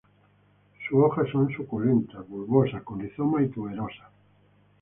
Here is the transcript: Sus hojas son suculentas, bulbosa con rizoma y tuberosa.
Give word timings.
Sus 0.89 0.97
hojas 0.97 1.29
son 1.31 1.53
suculentas, 1.53 2.27
bulbosa 2.27 2.81
con 2.83 3.01
rizoma 3.01 3.43
y 3.43 3.49
tuberosa. 3.49 4.09